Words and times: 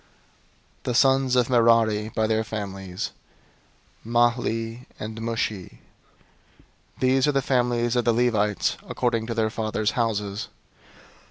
003:020 0.79 0.83
The 0.85 0.95
sons 0.95 1.35
of 1.35 1.47
Merari 1.47 2.09
by 2.09 2.25
their 2.25 2.43
families: 2.43 3.11
Mahli 4.03 4.87
and 4.99 5.21
Mushi. 5.21 5.77
These 6.99 7.27
are 7.27 7.31
the 7.33 7.43
families 7.43 7.95
of 7.95 8.05
the 8.05 8.11
Levites 8.11 8.77
according 8.87 9.27
to 9.27 9.35
their 9.35 9.51
fathers' 9.51 9.91
houses. 9.91 10.47